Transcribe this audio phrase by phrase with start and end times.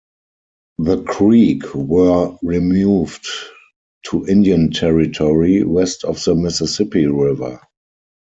[0.79, 3.27] The Creek were removed
[4.07, 7.61] to Indian Territory west of the Mississippi River.